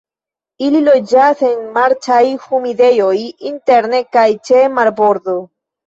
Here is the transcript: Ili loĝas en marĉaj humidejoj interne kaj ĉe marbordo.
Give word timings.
Ili 0.67 0.79
loĝas 0.85 1.43
en 1.51 1.61
marĉaj 1.77 2.19
humidejoj 2.47 3.15
interne 3.53 4.05
kaj 4.19 4.29
ĉe 4.51 4.69
marbordo. 4.81 5.43